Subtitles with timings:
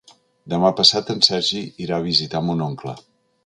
[0.53, 2.99] Demà passat en Sergi irà a visitar mon oncle.